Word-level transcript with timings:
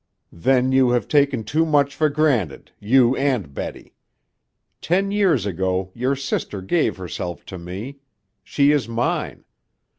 "Then 0.33 0.71
you 0.71 0.89
have 0.89 1.07
taken 1.07 1.43
too 1.43 1.63
much 1.63 1.93
for 1.95 2.09
granted, 2.09 2.71
you 2.79 3.15
and 3.17 3.53
Betty. 3.53 3.93
Ten 4.81 5.11
years 5.11 5.45
ago 5.45 5.91
your 5.93 6.15
sister 6.15 6.59
gave 6.63 6.97
herself 6.97 7.45
to 7.45 7.59
me. 7.59 7.99
She 8.43 8.71
is 8.71 8.89
mine. 8.89 9.43